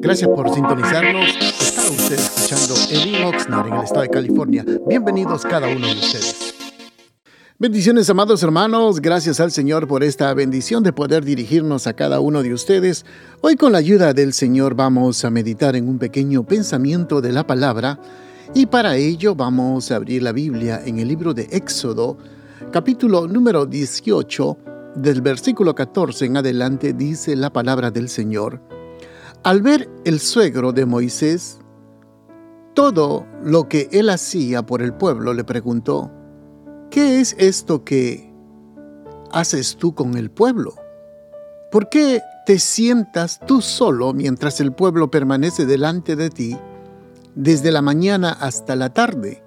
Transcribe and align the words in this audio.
Gracias 0.00 0.28
por 0.30 0.52
sintonizarnos. 0.52 1.28
Está 1.60 1.82
usted 1.90 2.14
escuchando 2.14 2.74
Eddie 2.90 3.24
Oxnard 3.24 3.68
en 3.68 3.74
el 3.74 3.84
estado 3.84 4.02
de 4.02 4.10
California. 4.10 4.64
Bienvenidos 4.86 5.42
cada 5.42 5.66
uno 5.68 5.86
de 5.86 5.94
ustedes. 5.94 6.54
Bendiciones, 7.58 8.10
amados 8.10 8.42
hermanos. 8.42 9.00
Gracias 9.00 9.40
al 9.40 9.50
Señor 9.50 9.86
por 9.86 10.02
esta 10.02 10.34
bendición 10.34 10.82
de 10.82 10.92
poder 10.92 11.24
dirigirnos 11.24 11.86
a 11.86 11.94
cada 11.94 12.20
uno 12.20 12.42
de 12.42 12.52
ustedes. 12.52 13.06
Hoy 13.40 13.56
con 13.56 13.72
la 13.72 13.78
ayuda 13.78 14.12
del 14.12 14.32
Señor 14.32 14.74
vamos 14.74 15.24
a 15.24 15.30
meditar 15.30 15.76
en 15.76 15.88
un 15.88 15.98
pequeño 15.98 16.44
pensamiento 16.44 17.20
de 17.20 17.32
la 17.32 17.46
palabra 17.46 17.98
y 18.54 18.66
para 18.66 18.96
ello 18.96 19.34
vamos 19.34 19.90
a 19.90 19.96
abrir 19.96 20.22
la 20.22 20.32
Biblia 20.32 20.82
en 20.84 20.98
el 20.98 21.08
libro 21.08 21.32
de 21.32 21.48
Éxodo, 21.50 22.18
capítulo 22.72 23.26
número 23.26 23.66
18, 23.66 24.73
del 24.94 25.22
versículo 25.22 25.74
14 25.74 26.26
en 26.26 26.36
adelante 26.36 26.92
dice 26.92 27.36
la 27.36 27.52
palabra 27.52 27.90
del 27.90 28.08
Señor. 28.08 28.60
Al 29.42 29.60
ver 29.60 29.90
el 30.04 30.20
suegro 30.20 30.72
de 30.72 30.86
Moisés, 30.86 31.58
todo 32.74 33.26
lo 33.42 33.68
que 33.68 33.88
él 33.92 34.10
hacía 34.10 34.64
por 34.64 34.82
el 34.82 34.94
pueblo, 34.94 35.34
le 35.34 35.44
preguntó, 35.44 36.10
¿qué 36.90 37.20
es 37.20 37.34
esto 37.38 37.84
que 37.84 38.32
haces 39.32 39.76
tú 39.76 39.94
con 39.94 40.16
el 40.16 40.30
pueblo? 40.30 40.74
¿Por 41.70 41.88
qué 41.88 42.20
te 42.46 42.58
sientas 42.58 43.40
tú 43.46 43.60
solo 43.60 44.12
mientras 44.12 44.60
el 44.60 44.72
pueblo 44.72 45.10
permanece 45.10 45.66
delante 45.66 46.14
de 46.16 46.30
ti 46.30 46.56
desde 47.34 47.72
la 47.72 47.82
mañana 47.82 48.30
hasta 48.30 48.76
la 48.76 48.90
tarde? 48.94 49.42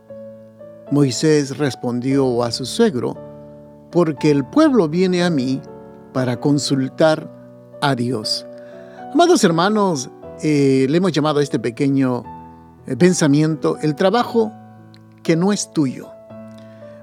Moisés 0.92 1.58
respondió 1.58 2.44
a 2.44 2.52
su 2.52 2.66
suegro, 2.66 3.27
porque 3.92 4.32
el 4.32 4.46
pueblo 4.46 4.88
viene 4.88 5.24
a 5.24 5.30
mí 5.30 5.62
para 6.14 6.40
consultar 6.40 7.32
a 7.82 7.96
Dios. 7.96 8.46
Amados 9.14 9.44
hermanos, 9.44 10.10
eh, 10.44 10.86
le 10.90 10.98
hemos 10.98 11.12
llamado 11.12 11.40
a 11.40 11.44
este 11.44 11.60
pequeño 11.60 12.24
eh, 12.86 12.96
pensamiento 12.96 13.78
el 13.82 13.96
trabajo 13.96 14.52
que 15.24 15.36
no 15.36 15.52
es 15.52 15.72
tuyo. 15.74 16.10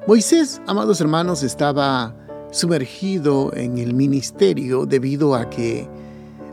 Moisés, 0.07 0.61
amados 0.67 1.01
hermanos, 1.01 1.43
estaba 1.43 2.15
sumergido 2.51 3.53
en 3.55 3.79
el 3.79 3.95
ministerio 3.95 4.87
debido 4.87 5.35
a 5.35 5.51
que 5.51 5.89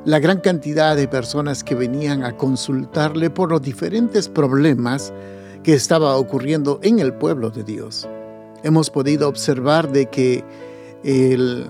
la 0.06 0.20
gran 0.20 0.40
cantidad 0.40 0.96
de 0.96 1.08
personas 1.08 1.64
que 1.64 1.76
venían 1.76 2.24
a 2.24 2.36
consultarle 2.36 3.30
por 3.30 3.52
los 3.52 3.62
diferentes 3.62 4.28
problemas 4.28 5.14
que 5.64 5.74
estaba 5.74 6.16
ocurriendo 6.16 6.80
en 6.82 7.00
el 7.00 7.14
pueblo 7.14 7.52
de 7.52 7.64
Dios. 7.64 8.08
Hemos 8.64 8.90
podido 8.90 9.28
observar 9.28 9.92
de 9.92 10.08
que 10.08 10.44
el, 11.04 11.70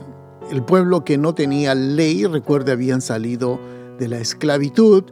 pueblo 0.66 1.06
que 1.06 1.18
no 1.18 1.34
tenía 1.34 1.74
ley, 1.76 2.26
recuerde, 2.26 2.74
habían 2.74 3.02
salido 3.02 3.60
de 3.98 4.08
la 4.08 4.18
esclavitud, 4.18 5.04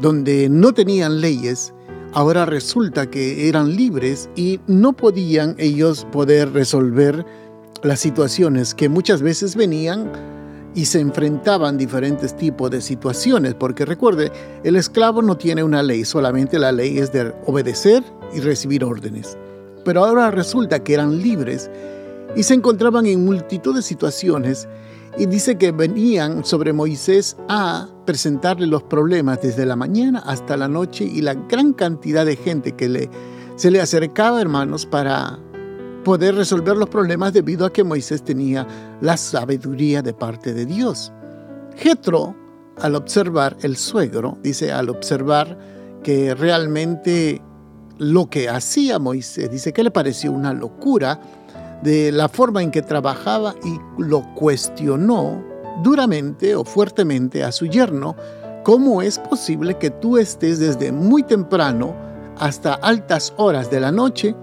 donde 0.00 0.48
no 0.48 0.72
tenían 0.72 1.20
leyes, 1.20 1.72
ahora 2.12 2.44
resulta 2.44 3.10
que 3.10 3.48
eran 3.48 3.76
libres 3.76 4.28
y 4.34 4.60
no 4.66 4.94
podían 4.94 5.54
ellos 5.58 6.06
poder 6.10 6.52
resolver 6.52 7.24
las 7.82 8.00
situaciones 8.00 8.74
que 8.74 8.88
muchas 8.88 9.22
veces 9.22 9.56
venían 9.56 10.10
y 10.74 10.86
se 10.86 11.00
enfrentaban 11.00 11.76
diferentes 11.76 12.36
tipos 12.36 12.70
de 12.70 12.80
situaciones, 12.80 13.54
porque 13.54 13.84
recuerde, 13.84 14.32
el 14.64 14.76
esclavo 14.76 15.20
no 15.22 15.36
tiene 15.36 15.62
una 15.62 15.82
ley, 15.82 16.04
solamente 16.04 16.58
la 16.58 16.72
ley 16.72 16.98
es 16.98 17.12
de 17.12 17.32
obedecer 17.46 18.02
y 18.34 18.40
recibir 18.40 18.84
órdenes. 18.84 19.36
Pero 19.84 20.04
ahora 20.04 20.30
resulta 20.30 20.82
que 20.82 20.94
eran 20.94 21.20
libres 21.20 21.70
y 22.36 22.42
se 22.42 22.54
encontraban 22.54 23.06
en 23.06 23.24
multitud 23.24 23.74
de 23.74 23.82
situaciones 23.82 24.68
y 25.18 25.26
dice 25.26 25.58
que 25.58 25.72
venían 25.72 26.44
sobre 26.44 26.72
Moisés 26.72 27.36
a 27.48 27.88
presentarle 28.06 28.66
los 28.66 28.82
problemas 28.82 29.42
desde 29.42 29.66
la 29.66 29.76
mañana 29.76 30.22
hasta 30.24 30.56
la 30.56 30.68
noche 30.68 31.04
y 31.04 31.20
la 31.20 31.34
gran 31.34 31.72
cantidad 31.74 32.24
de 32.24 32.36
gente 32.36 32.72
que 32.72 32.88
le, 32.88 33.10
se 33.56 33.70
le 33.70 33.80
acercaba, 33.80 34.40
hermanos, 34.40 34.86
para 34.86 35.38
poder 36.04 36.34
resolver 36.34 36.76
los 36.76 36.88
problemas 36.88 37.32
debido 37.32 37.66
a 37.66 37.72
que 37.72 37.84
Moisés 37.84 38.22
tenía 38.22 38.66
la 39.00 39.16
sabiduría 39.16 40.02
de 40.02 40.14
parte 40.14 40.54
de 40.54 40.66
Dios. 40.66 41.12
Jetro, 41.76 42.34
al 42.80 42.94
observar 42.94 43.56
el 43.60 43.76
suegro, 43.76 44.38
dice, 44.42 44.72
al 44.72 44.88
observar 44.88 45.58
que 46.02 46.34
realmente 46.34 47.40
lo 47.98 48.28
que 48.28 48.48
hacía 48.48 48.98
Moisés, 48.98 49.50
dice 49.50 49.72
que 49.72 49.82
le 49.82 49.90
pareció 49.90 50.32
una 50.32 50.52
locura 50.52 51.20
de 51.82 52.12
la 52.12 52.28
forma 52.28 52.62
en 52.62 52.70
que 52.70 52.82
trabajaba 52.82 53.54
y 53.64 53.78
lo 54.00 54.34
cuestionó 54.34 55.42
duramente 55.82 56.54
o 56.54 56.64
fuertemente 56.64 57.42
a 57.42 57.52
su 57.52 57.66
yerno, 57.66 58.16
¿cómo 58.64 59.02
es 59.02 59.18
posible 59.18 59.78
que 59.78 59.90
tú 59.90 60.18
estés 60.18 60.58
desde 60.58 60.92
muy 60.92 61.22
temprano 61.22 61.94
hasta 62.38 62.74
altas 62.74 63.34
horas 63.36 63.70
de 63.70 63.80
la 63.80 63.92
noche 63.92 64.34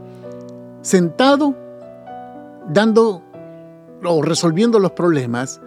sentado 0.81 1.55
dando 2.67 3.23
o 4.03 4.21
resolviendo 4.21 4.79
los 4.79 4.91
problemas 4.91 5.61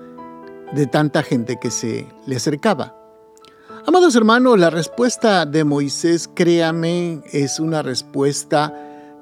de 0.73 0.87
tanta 0.87 1.23
gente 1.23 1.59
que 1.61 1.71
se 1.71 2.07
le 2.27 2.37
acercaba? 2.37 3.02
Amados 3.85 4.15
hermanos, 4.15 4.61
la 4.61 4.71
respuesta 4.71 5.45
de 5.45 5.65
Moisés, 5.65 6.31
créame, 6.33 7.21
es 7.33 7.59
una 7.59 7.83
respuesta 7.83 8.73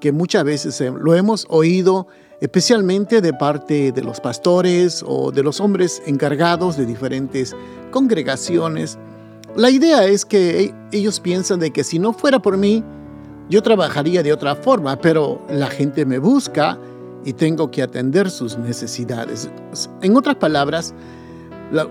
que 0.01 0.13
muchas 0.13 0.45
veces 0.45 0.79
lo 1.01 1.15
hemos 1.15 1.47
oído 1.49 2.09
especialmente 2.43 3.23
de 3.23 3.33
parte 3.33 3.91
de 3.91 4.03
los 4.03 4.21
pastores 4.21 5.03
o 5.07 5.33
de 5.33 5.43
los 5.43 5.63
hombres 5.63 6.03
encargados 6.05 6.77
de 6.77 6.85
diferentes 6.85 7.57
congregaciones. 7.91 8.99
La 9.57 9.71
idea 9.71 10.05
es 10.05 10.27
que 10.27 10.65
e, 10.65 10.75
ellos 10.93 11.21
piensan 11.21 11.59
de 11.59 11.71
que 11.71 11.83
si 11.83 11.99
no 11.99 12.13
fuera 12.13 12.39
por 12.43 12.59
mí, 12.59 12.85
yo 13.49 13.63
trabajaría 13.63 14.23
de 14.23 14.35
otra 14.35 14.57
forma, 14.57 15.01
pero 15.01 15.41
la 15.49 15.69
gente 15.69 16.05
me 16.05 16.19
busca 16.19 16.79
y 17.25 17.33
tengo 17.33 17.71
que 17.71 17.83
atender 17.83 18.31
sus 18.31 18.59
necesidades. 18.59 19.49
En 20.03 20.19
otras 20.19 20.37
palabras, 20.37 20.95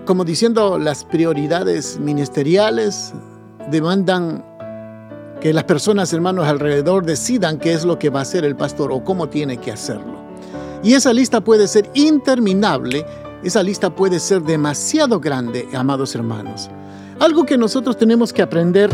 como 0.04 0.24
diciendo, 0.24 0.78
las 0.78 1.04
prioridades 1.04 1.98
ministeriales 1.98 3.14
demandan 3.70 4.44
que 5.40 5.54
las 5.54 5.64
personas, 5.64 6.12
hermanos, 6.12 6.46
alrededor 6.46 7.04
decidan 7.06 7.58
qué 7.58 7.72
es 7.72 7.84
lo 7.84 7.98
que 7.98 8.10
va 8.10 8.18
a 8.20 8.22
hacer 8.22 8.44
el 8.44 8.56
pastor 8.56 8.92
o 8.92 9.02
cómo 9.02 9.28
tiene 9.28 9.56
que 9.56 9.72
hacerlo. 9.72 10.20
Y 10.82 10.94
esa 10.94 11.12
lista 11.12 11.40
puede 11.40 11.66
ser 11.66 11.88
interminable, 11.94 13.06
esa 13.42 13.62
lista 13.62 13.90
puede 13.94 14.20
ser 14.20 14.42
demasiado 14.42 15.18
grande, 15.18 15.66
amados 15.74 16.14
hermanos. 16.14 16.70
Algo 17.18 17.44
que 17.44 17.56
nosotros 17.56 17.96
tenemos 17.96 18.32
que 18.32 18.42
aprender, 18.42 18.90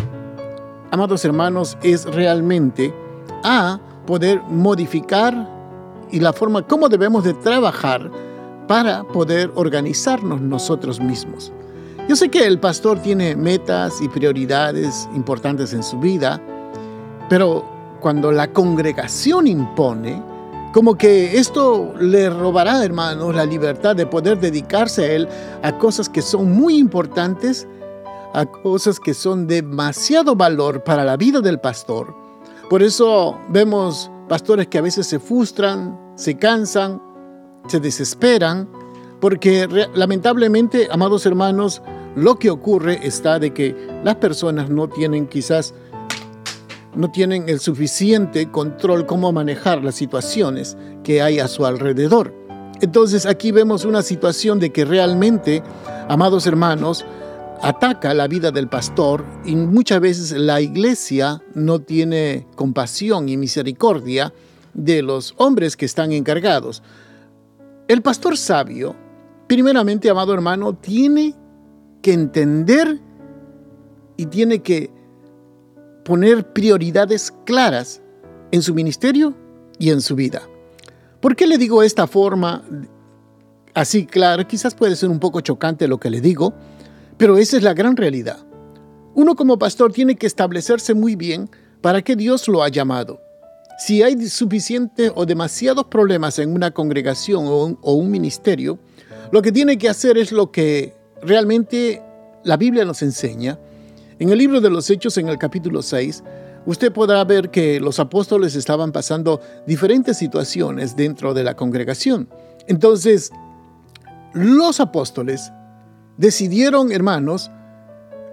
amados 0.93 1.25
hermanos, 1.25 1.77
es 1.83 2.05
realmente 2.05 2.95
a 3.43 3.81
poder 4.07 4.41
modificar 4.49 5.49
y 6.13 6.21
la 6.21 6.33
forma 6.33 6.63
como 6.63 6.89
debemos 6.89 7.25
de 7.25 7.35
trabajar 7.35 8.09
para 8.67 9.05
poder 9.05 9.51
organizarnos 9.55 10.41
nosotros 10.41 11.01
mismos. 11.01 11.53
Yo 12.09 12.15
sé 12.15 12.29
que 12.29 12.47
el 12.47 12.61
pastor 12.61 13.01
tiene 13.01 13.35
metas 13.35 14.01
y 14.01 14.09
prioridades 14.09 15.09
importantes 15.15 15.73
en 15.73 15.83
su 15.83 15.99
vida, 15.99 16.41
pero 17.29 17.65
cuando 18.01 18.31
la 18.31 18.53
congregación 18.53 19.49
impone, 19.49 20.23
como 20.73 20.97
que 20.97 21.39
esto 21.39 21.95
le 21.99 22.29
robará, 22.29 22.85
hermanos, 22.85 23.35
la 23.35 23.45
libertad 23.45 23.97
de 23.97 24.07
poder 24.07 24.39
dedicarse 24.39 25.05
a 25.05 25.13
Él 25.13 25.29
a 25.63 25.79
cosas 25.79 26.09
que 26.09 26.23
son 26.23 26.53
muy 26.53 26.77
importantes, 26.77 27.67
a 28.35 28.45
cosas 28.45 29.01
que 29.01 29.15
son 29.15 29.47
demasiado 29.47 30.37
valor 30.37 30.85
para 30.85 31.03
la 31.03 31.17
vida 31.17 31.41
del 31.41 31.59
pastor. 31.59 32.15
Por 32.69 32.83
eso 32.83 33.39
vemos 33.49 34.11
pastores 34.29 34.69
que 34.69 34.79
a 34.79 34.83
veces 34.83 35.07
se 35.07 35.19
frustran, 35.19 35.99
se 36.15 36.37
cansan, 36.37 37.01
se 37.67 37.81
desesperan, 37.81 38.69
porque 39.21 39.69
lamentablemente, 39.95 40.89
amados 40.91 41.27
hermanos, 41.27 41.83
lo 42.15 42.39
que 42.39 42.51
ocurre 42.51 43.01
está 43.03 43.39
de 43.39 43.53
que 43.53 43.75
las 44.05 44.17
personas 44.17 44.71
no 44.71 44.89
tienen 44.89 45.27
quizás 45.27 45.75
no 46.95 47.11
tienen 47.11 47.49
el 47.49 47.61
suficiente 47.61 48.51
control 48.51 49.05
cómo 49.05 49.31
manejar 49.31 49.85
las 49.85 49.97
situaciones 49.97 50.77
que 51.05 51.21
hay 51.21 51.39
a 51.39 51.47
su 51.47 51.67
alrededor. 51.67 52.35
Entonces 52.81 53.27
aquí 53.27 53.53
vemos 53.53 53.85
una 53.85 54.03
situación 54.03 54.59
de 54.59 54.71
que 54.71 54.85
realmente, 54.85 55.63
amados 56.09 56.47
hermanos, 56.47 57.05
ataca 57.63 58.13
la 58.15 58.29
vida 58.29 58.51
del 58.51 58.69
pastor 58.69 59.25
y 59.45 59.57
muchas 59.57 60.01
veces 60.01 60.33
la 60.33 60.61
iglesia 60.61 61.43
no 61.55 61.81
tiene 61.81 62.47
compasión 62.55 63.29
y 63.29 63.37
misericordia 63.37 64.33
de 64.75 65.03
los 65.03 65.35
hombres 65.37 65.77
que 65.77 65.87
están 65.87 66.13
encargados. 66.13 66.83
El 67.89 68.03
pastor 68.03 68.37
sabio, 68.37 68.97
primeramente, 69.47 70.11
amado 70.11 70.35
hermano, 70.35 70.75
tiene 70.75 71.35
que 72.03 72.13
entender 72.13 73.01
y 74.17 74.27
tiene 74.27 74.61
que 74.61 74.91
poner 76.05 76.53
prioridades 76.53 77.33
claras 77.45 78.03
en 78.51 78.63
su 78.63 78.75
ministerio 78.75 79.35
y 79.79 79.91
en 79.91 80.01
su 80.01 80.17
vida. 80.17 80.43
¿Por 81.21 81.37
qué 81.37 81.47
le 81.47 81.59
digo 81.59 81.83
esta 81.83 82.09
forma 82.09 82.63
así 83.75 84.05
clara? 84.05 84.47
Quizás 84.47 84.75
puede 84.75 84.97
ser 84.97 85.09
un 85.09 85.21
poco 85.21 85.41
chocante 85.41 85.87
lo 85.87 85.99
que 85.99 86.11
le 86.11 86.21
digo, 86.21 86.55
Pero 87.19 87.39
esa 87.39 87.57
es 87.57 87.63
la 87.63 87.73
gran 87.73 87.97
realidad. 87.97 88.45
Uno 89.15 89.37
como 89.37 89.59
pastor 89.59 89.91
tiene 89.91 90.17
que 90.17 90.27
establecerse 90.27 90.93
muy 90.93 91.17
bien 91.17 91.49
para 91.81 92.03
qué 92.03 92.15
Dios 92.15 92.47
lo 92.47 92.63
ha 92.63 92.69
llamado. 92.69 93.21
Si 93.79 94.03
hay 94.03 94.27
suficiente 94.29 95.13
o 95.15 95.27
demasiados 95.27 95.87
problemas 95.87 96.39
en 96.39 96.53
una 96.53 96.71
congregación 96.71 97.47
o 97.47 97.65
un, 97.65 97.79
o 97.83 97.93
un 97.93 98.11
ministerio, 98.11 98.79
lo 99.33 99.43
que 99.43 99.53
tiene 99.53 99.77
que 99.77 99.89
hacer 99.89 100.17
es 100.17 100.33
lo 100.33 100.51
que 100.51 100.95
realmente 101.23 102.03
la 102.45 102.57
Biblia 102.57 102.85
nos 102.85 103.03
enseña. 103.03 103.59
En 104.19 104.31
el 104.31 104.39
libro 104.39 104.61
de 104.61 104.71
los 104.71 104.89
Hechos, 104.89 105.19
en 105.19 105.29
el 105.29 105.37
capítulo 105.37 105.83
6, 105.83 106.23
usted 106.65 106.93
podrá 106.93 107.23
ver 107.25 107.51
que 107.51 107.81
los 107.81 108.01
apóstoles 108.01 108.55
estaban 108.55 108.93
pasando 108.93 109.41
diferentes 109.67 110.17
situaciones 110.17 110.97
dentro 110.97 111.35
de 111.35 111.45
la 111.45 111.55
congregación. 111.55 112.29
Entonces, 112.67 113.31
los 114.33 114.81
apóstoles 114.81 115.53
decidieron, 116.17 116.93
hermanos, 116.93 117.51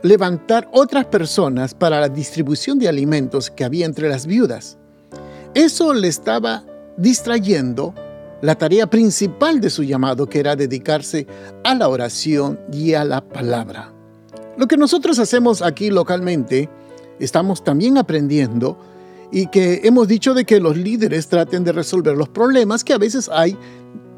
levantar 0.04 0.70
otras 0.72 1.06
personas 1.06 1.74
para 1.74 2.00
la 2.00 2.10
distribución 2.10 2.78
de 2.80 2.88
alimentos 2.88 3.50
que 3.50 3.64
había 3.64 3.86
entre 3.86 4.10
las 4.10 4.26
viudas. 4.26 4.78
Eso 5.56 5.94
le 5.94 6.08
estaba 6.08 6.64
distrayendo 6.98 7.94
la 8.42 8.56
tarea 8.56 8.88
principal 8.88 9.62
de 9.62 9.70
su 9.70 9.84
llamado, 9.84 10.28
que 10.28 10.40
era 10.40 10.56
dedicarse 10.56 11.28
a 11.64 11.76
la 11.76 11.88
oración 11.88 12.60
y 12.72 12.94
a 12.94 13.06
la 13.06 13.22
palabra. 13.22 13.94
Lo 14.58 14.68
que 14.68 14.78
nosotros 14.78 15.20
hacemos 15.20 15.62
aquí 15.62 15.92
localmente, 15.92 16.70
estamos 17.20 17.64
también 17.64 17.98
aprendiendo 17.98 18.78
y 19.32 19.48
que 19.48 19.82
hemos 19.84 20.08
dicho 20.08 20.34
de 20.34 20.44
que 20.44 20.60
los 20.60 20.76
líderes 20.76 21.28
traten 21.28 21.64
de 21.64 21.72
resolver 21.72 22.18
los 22.18 22.30
problemas 22.30 22.84
que 22.84 22.94
a 22.94 22.98
veces 22.98 23.30
hay 23.32 23.56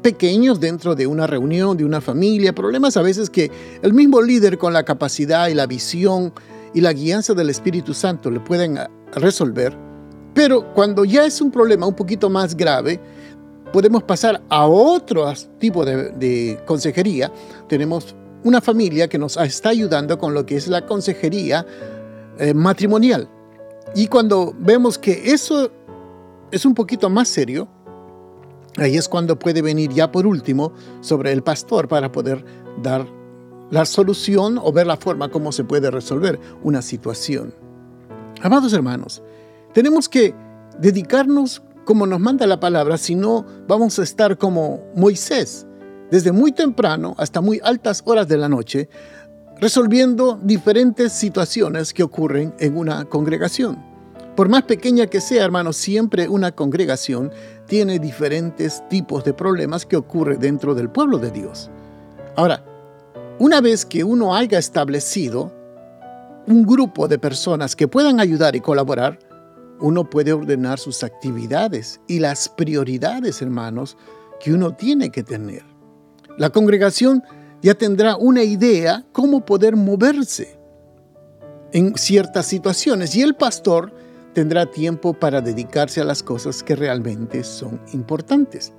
pequeños 0.02 0.58
dentro 0.58 0.94
de 0.94 1.06
una 1.06 1.26
reunión, 1.26 1.76
de 1.76 1.84
una 1.84 2.00
familia, 2.00 2.54
problemas 2.54 2.96
a 2.96 3.02
veces 3.02 3.28
que 3.28 3.50
el 3.82 3.92
mismo 3.92 4.22
líder 4.22 4.56
con 4.56 4.72
la 4.72 4.84
capacidad 4.84 5.48
y 5.48 5.54
la 5.54 5.66
visión 5.66 6.32
y 6.72 6.80
la 6.80 6.92
guianza 6.92 7.34
del 7.34 7.50
Espíritu 7.50 7.92
Santo 7.92 8.30
le 8.30 8.40
pueden 8.40 8.78
resolver. 9.12 9.85
Pero 10.36 10.74
cuando 10.74 11.06
ya 11.06 11.24
es 11.24 11.40
un 11.40 11.50
problema 11.50 11.86
un 11.86 11.94
poquito 11.94 12.28
más 12.28 12.54
grave, 12.54 13.00
podemos 13.72 14.02
pasar 14.02 14.42
a 14.50 14.66
otro 14.66 15.32
tipo 15.58 15.82
de, 15.82 16.60
consejería. 16.66 17.32
Tenemos 17.66 18.14
una 18.44 18.60
familia 18.60 19.08
que 19.08 19.16
nos 19.16 19.38
está 19.38 19.70
ayudando 19.70 20.18
con 20.18 20.34
lo 20.34 20.44
que 20.44 20.56
es 20.56 20.68
la 20.68 20.84
consejería 20.84 21.66
eh, 22.38 22.52
matrimonial. 22.52 23.30
Y 23.94 24.08
cuando 24.08 24.54
vemos 24.58 24.98
que 24.98 25.32
eso 25.32 25.70
es 26.50 26.66
un 26.66 26.74
poquito 26.74 27.08
más 27.08 27.28
serio, 27.28 27.66
Ahí 28.78 28.98
es 28.98 29.08
cuando 29.08 29.38
puede 29.38 29.62
venir 29.62 29.90
ya 29.90 30.12
por 30.12 30.26
último 30.26 30.70
sobre 31.00 31.32
el 31.32 31.42
pastor 31.42 31.88
para 31.88 32.12
poder 32.12 32.44
dar 32.82 33.06
la 33.70 33.86
solución 33.86 34.60
o 34.62 34.70
ver 34.70 34.86
la 34.86 34.98
forma 34.98 35.30
como 35.30 35.50
se 35.50 35.64
puede 35.64 35.90
resolver 35.90 36.38
una 36.62 36.82
situación. 36.82 37.54
Amados 38.42 38.74
hermanos, 38.74 39.22
tenemos 39.76 40.08
que 40.08 40.34
dedicarnos 40.78 41.62
como 41.84 42.06
nos 42.06 42.18
manda 42.18 42.46
la 42.46 42.58
palabra, 42.58 42.96
si 42.96 43.14
no 43.14 43.44
vamos 43.68 43.98
a 43.98 44.04
estar 44.04 44.38
como 44.38 44.80
Moisés, 44.94 45.66
desde 46.10 46.32
muy 46.32 46.52
temprano 46.52 47.14
hasta 47.18 47.42
muy 47.42 47.60
altas 47.62 48.00
horas 48.06 48.26
de 48.26 48.38
la 48.38 48.48
noche, 48.48 48.88
resolviendo 49.60 50.40
diferentes 50.42 51.12
situaciones 51.12 51.92
que 51.92 52.02
ocurren 52.02 52.54
en 52.58 52.78
una 52.78 53.04
congregación. 53.04 53.76
Por 54.34 54.48
más 54.48 54.62
pequeña 54.62 55.08
que 55.08 55.20
sea, 55.20 55.44
hermanos, 55.44 55.76
siempre 55.76 56.26
una 56.26 56.52
congregación 56.52 57.30
tiene 57.66 57.98
diferentes 57.98 58.82
tipos 58.88 59.24
de 59.24 59.34
problemas 59.34 59.84
que 59.84 59.96
ocurren 59.96 60.40
dentro 60.40 60.74
del 60.74 60.88
pueblo 60.88 61.18
de 61.18 61.32
Dios. 61.32 61.70
Ahora, 62.34 62.64
una 63.38 63.60
vez 63.60 63.84
que 63.84 64.04
uno 64.04 64.34
haya 64.34 64.58
establecido 64.58 65.52
un 66.46 66.64
grupo 66.64 67.08
de 67.08 67.18
personas 67.18 67.76
que 67.76 67.88
puedan 67.88 68.20
ayudar 68.20 68.56
y 68.56 68.62
colaborar, 68.62 69.18
uno 69.80 70.08
puede 70.08 70.32
ordenar 70.32 70.78
sus 70.78 71.02
actividades 71.02 72.00
y 72.06 72.18
las 72.18 72.48
prioridades, 72.48 73.42
hermanos, 73.42 73.96
que 74.40 74.52
uno 74.52 74.74
tiene 74.74 75.10
que 75.10 75.22
tener. 75.22 75.62
La 76.38 76.50
congregación 76.50 77.22
ya 77.62 77.74
tendrá 77.74 78.16
una 78.16 78.42
idea 78.42 79.04
cómo 79.12 79.44
poder 79.44 79.76
moverse 79.76 80.58
en 81.72 81.96
ciertas 81.96 82.46
situaciones 82.46 83.14
y 83.16 83.22
el 83.22 83.34
pastor 83.34 83.92
tendrá 84.34 84.70
tiempo 84.70 85.14
para 85.14 85.40
dedicarse 85.40 86.00
a 86.00 86.04
las 86.04 86.22
cosas 86.22 86.62
que 86.62 86.76
realmente 86.76 87.42
son 87.42 87.80
importantes. 87.92 88.72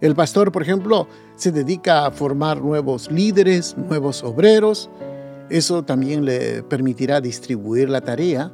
El 0.00 0.14
pastor, 0.14 0.50
por 0.50 0.62
ejemplo, 0.62 1.08
se 1.36 1.52
dedica 1.52 2.06
a 2.06 2.10
formar 2.10 2.60
nuevos 2.60 3.10
líderes, 3.10 3.76
nuevos 3.76 4.22
obreros. 4.22 4.90
Eso 5.48 5.82
también 5.82 6.24
le 6.24 6.62
permitirá 6.62 7.20
distribuir 7.20 7.88
la 7.88 8.00
tarea 8.00 8.50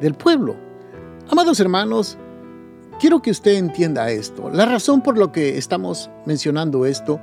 del 0.00 0.14
pueblo. 0.14 0.65
Amados 1.28 1.58
hermanos, 1.58 2.16
quiero 3.00 3.20
que 3.20 3.32
usted 3.32 3.54
entienda 3.54 4.10
esto. 4.10 4.48
La 4.48 4.64
razón 4.64 5.02
por 5.02 5.18
la 5.18 5.32
que 5.32 5.58
estamos 5.58 6.08
mencionando 6.24 6.86
esto 6.86 7.18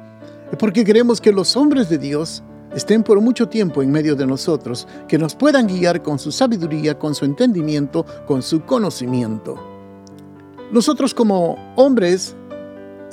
es 0.51 0.57
porque 0.57 0.83
queremos 0.83 1.21
que 1.21 1.31
los 1.31 1.55
hombres 1.55 1.87
de 1.87 1.97
Dios 1.97 2.43
estén 2.75 3.03
por 3.03 3.21
mucho 3.21 3.47
tiempo 3.47 3.81
en 3.81 3.91
medio 3.91 4.17
de 4.17 4.27
nosotros, 4.27 4.89
que 5.07 5.17
nos 5.17 5.35
puedan 5.35 5.67
guiar 5.67 6.03
con 6.03 6.19
su 6.19 6.33
sabiduría, 6.33 6.99
con 6.99 7.15
su 7.15 7.23
entendimiento, 7.23 8.05
con 8.27 8.41
su 8.41 8.65
conocimiento. 8.65 9.55
Nosotros 10.73 11.13
como 11.13 11.57
hombres 11.77 12.35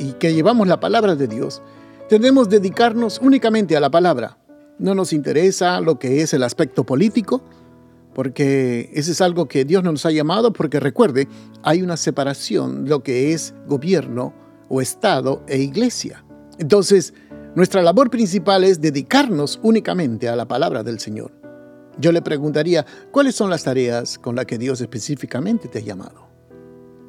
y 0.01 0.15
que 0.15 0.35
llevamos 0.35 0.67
la 0.67 0.81
palabra 0.81 1.15
de 1.15 1.29
Dios, 1.29 1.63
debemos 2.09 2.49
dedicarnos 2.49 3.21
únicamente 3.23 3.77
a 3.77 3.81
la 3.81 3.91
palabra. 3.91 4.39
No 4.81 4.97
nos 4.97 5.13
interesa 5.13 5.81
lo 5.81 6.01
que 6.01 6.23
es 6.23 6.35
el 6.35 6.43
aspecto 6.43 6.83
político, 6.83 7.43
porque 8.15 8.91
ese 8.95 9.13
es 9.13 9.21
algo 9.21 9.47
que 9.47 9.65
Dios 9.65 9.83
no 9.83 9.93
nos 9.93 10.07
ha 10.07 10.11
llamado, 10.11 10.53
porque 10.53 10.81
recuerde, 10.81 11.29
hay 11.63 11.83
una 11.83 11.97
separación, 11.97 12.89
lo 12.89 13.03
que 13.03 13.33
es 13.33 13.55
gobierno 13.67 14.35
o 14.69 14.81
Estado 14.81 15.43
e 15.47 15.59
iglesia. 15.59 16.25
Entonces, 16.59 17.15
nuestra 17.55 17.83
labor 17.83 18.11
principal 18.11 18.65
es 18.65 18.81
dedicarnos 18.81 19.59
únicamente 19.63 20.29
a 20.29 20.37
la 20.37 20.47
palabra 20.47 20.83
del 20.83 21.01
Señor. 21.01 21.33
Yo 21.99 22.13
le 22.13 22.23
preguntaría, 22.23 22.87
¿cuáles 23.11 23.35
son 23.35 23.51
las 23.51 23.65
tareas 23.65 24.19
con 24.19 24.37
las 24.37 24.47
que 24.47 24.59
Dios 24.59 24.81
específicamente 24.81 25.69
te 25.69 25.79
ha 25.79 25.83
llamado? 25.83 26.29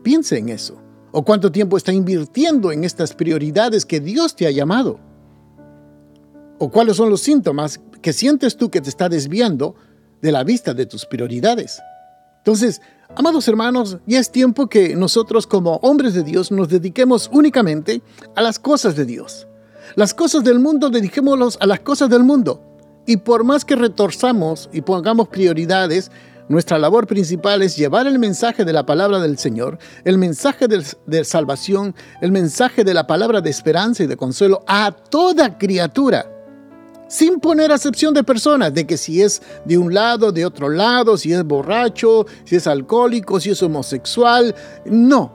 Piense 0.04 0.38
en 0.38 0.50
eso. 0.50 0.82
¿O 1.12 1.24
cuánto 1.24 1.52
tiempo 1.52 1.78
está 1.78 1.92
invirtiendo 1.92 2.72
en 2.72 2.84
estas 2.84 3.14
prioridades 3.14 3.86
que 3.86 4.00
Dios 4.00 4.36
te 4.36 4.48
ha 4.48 4.52
llamado? 4.52 5.00
¿O 6.58 6.72
cuáles 6.72 6.98
son 6.98 7.10
los 7.10 7.22
síntomas 7.22 7.82
que 8.02 8.14
sientes 8.14 8.56
tú 8.56 8.72
que 8.72 8.82
te 8.82 8.90
está 8.90 9.10
desviando 9.10 9.76
de 10.22 10.32
la 10.32 10.44
vista 10.44 10.74
de 10.74 10.86
tus 10.86 11.06
prioridades? 11.06 11.82
Entonces, 12.38 12.82
amados 13.16 13.48
hermanos, 13.48 13.98
ya 14.08 14.20
es 14.20 14.32
tiempo 14.32 14.68
que 14.68 14.96
nosotros 14.96 15.46
como 15.46 15.76
hombres 15.78 16.14
de 16.14 16.24
Dios 16.24 16.52
nos 16.52 16.70
dediquemos 16.70 17.30
únicamente 17.32 18.02
a 18.36 18.42
las 18.42 18.58
cosas 18.58 18.96
de 18.96 19.06
Dios. 19.06 19.48
Las 19.96 20.14
cosas 20.14 20.44
del 20.44 20.60
mundo 20.60 20.90
dediquémoslos 20.90 21.58
a 21.62 21.68
las 21.68 21.82
cosas 21.82 22.10
del 22.10 22.24
mundo. 22.24 22.64
Y 23.06 23.18
por 23.18 23.44
más 23.44 23.66
que 23.66 23.76
retorzamos 23.76 24.70
y 24.72 24.82
pongamos 24.82 25.28
prioridades, 25.28 26.12
nuestra 26.50 26.80
labor 26.80 27.08
principal 27.08 27.62
es 27.62 27.78
llevar 27.78 28.08
el 28.08 28.20
mensaje 28.20 28.66
de 28.66 28.74
la 28.74 28.86
palabra 28.86 29.20
del 29.20 29.38
Señor, 29.38 29.78
el 30.04 30.18
mensaje 30.18 30.68
de, 30.68 30.84
de, 31.06 31.24
salvación, 31.24 31.96
el 32.22 32.32
mensaje 32.32 32.84
de 32.84 32.94
la 32.94 33.08
palabra 33.08 33.42
de 33.42 33.50
esperanza 33.50 34.04
y 34.04 34.08
de 34.08 34.18
consuelo 34.18 34.64
a 34.68 34.92
toda 34.92 35.58
criatura, 35.58 36.26
sin 37.12 37.42
poner 37.42 37.74
acepción 37.74 38.14
de 38.14 38.24
personas, 38.24 38.74
de 38.74 38.88
que 38.88 38.96
si 38.96 39.22
es 39.22 39.42
de 39.66 39.78
un 39.78 39.94
lado, 39.94 40.32
de 40.32 40.46
otro 40.46 40.70
lado, 40.70 41.18
si 41.18 41.34
es 41.34 41.44
borracho, 41.44 42.26
si 42.46 42.56
es 42.56 42.68
alcohólico, 42.68 43.38
si 43.42 43.50
es 43.50 43.62
homosexual. 43.62 44.56
No, 44.86 45.34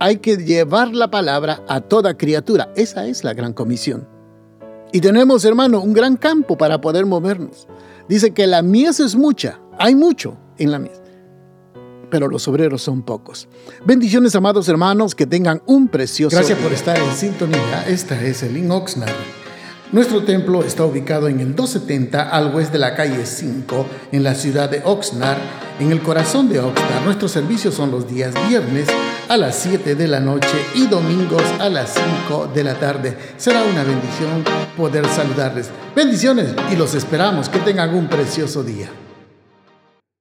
hay 0.00 0.16
que 0.16 0.36
llevar 0.36 0.92
la 0.92 1.08
palabra 1.08 1.62
a 1.68 1.80
toda 1.80 2.18
criatura. 2.18 2.72
Esa 2.74 3.06
es 3.06 3.22
la 3.22 3.32
gran 3.32 3.52
comisión. 3.52 4.08
Y 4.92 5.00
tenemos, 5.00 5.44
hermano, 5.44 5.80
un 5.80 5.92
gran 5.92 6.16
campo 6.16 6.58
para 6.58 6.80
poder 6.80 7.06
movernos. 7.06 7.68
Dice 8.08 8.32
que 8.32 8.48
la 8.48 8.62
mies 8.62 8.98
es 8.98 9.14
mucha, 9.14 9.60
hay 9.78 9.94
mucho 9.94 10.36
en 10.56 10.72
la 10.72 10.80
mies, 10.80 11.00
pero 12.10 12.26
los 12.26 12.48
obreros 12.48 12.82
son 12.82 13.02
pocos. 13.02 13.48
Bendiciones, 13.84 14.34
amados 14.34 14.68
hermanos, 14.68 15.14
que 15.14 15.26
tengan 15.26 15.62
un 15.64 15.86
precioso. 15.86 16.34
Gracias 16.34 16.58
por 16.58 16.72
estar 16.72 16.98
en 16.98 17.12
sintonía. 17.14 17.86
Esta 17.86 18.20
es 18.20 18.42
el 18.42 18.56
In 18.56 18.72
Oxnard. 18.72 19.37
Nuestro 19.90 20.22
templo 20.22 20.62
está 20.62 20.84
ubicado 20.84 21.28
en 21.28 21.40
el 21.40 21.56
270 21.56 22.28
al 22.28 22.54
oeste 22.54 22.74
de 22.74 22.78
la 22.78 22.94
calle 22.94 23.24
5, 23.24 23.86
en 24.12 24.22
la 24.22 24.34
ciudad 24.34 24.68
de 24.68 24.82
Oxnard, 24.84 25.38
en 25.80 25.90
el 25.90 26.02
corazón 26.02 26.50
de 26.50 26.60
Oxnard. 26.60 27.04
Nuestros 27.06 27.32
servicios 27.32 27.74
son 27.74 27.90
los 27.90 28.06
días 28.06 28.34
viernes 28.50 28.86
a 29.30 29.38
las 29.38 29.56
7 29.56 29.94
de 29.94 30.06
la 30.06 30.20
noche 30.20 30.58
y 30.74 30.86
domingos 30.88 31.42
a 31.58 31.70
las 31.70 31.94
5 32.28 32.50
de 32.54 32.64
la 32.64 32.74
tarde. 32.74 33.16
Será 33.38 33.62
una 33.62 33.82
bendición 33.82 34.44
poder 34.76 35.06
saludarles. 35.06 35.70
Bendiciones 35.96 36.54
y 36.70 36.76
los 36.76 36.94
esperamos. 36.94 37.48
Que 37.48 37.60
tengan 37.60 37.94
un 37.94 38.08
precioso 38.08 38.62
día. 38.62 38.90